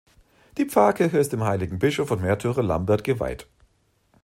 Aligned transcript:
Die 0.57 0.65
Pfarrkirche 0.65 1.19
ist 1.19 1.31
dem 1.31 1.43
heiligen 1.43 1.77
Bischof 1.77 2.09
und 2.09 2.23
Märtyrer 2.23 2.63
Lambert 2.63 3.03
geweiht. 3.03 3.47